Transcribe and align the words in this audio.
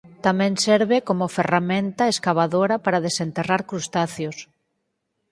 Tamén 0.25 0.53
serve 0.65 0.97
como 1.07 1.33
ferramenta 1.37 2.09
escavadora 2.13 2.75
para 2.85 3.03
desenterrar 3.07 3.61
crustáceos. 3.69 4.37